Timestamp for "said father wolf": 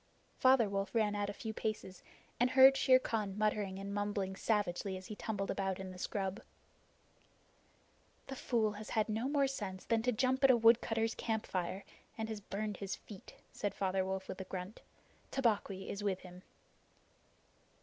13.53-14.27